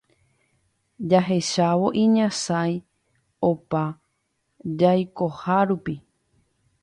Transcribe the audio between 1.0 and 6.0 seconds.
Jahechávo iñasãi opa jaikoha rupi